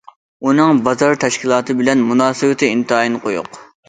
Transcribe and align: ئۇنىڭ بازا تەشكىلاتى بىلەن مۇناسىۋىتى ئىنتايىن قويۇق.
ئۇنىڭ 0.51 0.77
بازا 0.87 1.09
تەشكىلاتى 1.23 1.75
بىلەن 1.81 2.01
مۇناسىۋىتى 2.13 2.71
ئىنتايىن 2.77 3.19
قويۇق. 3.27 3.61